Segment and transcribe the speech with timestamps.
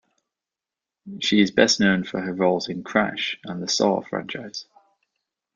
[1.19, 4.65] She is best known for her roles in "Crash" and the "Saw" franchise.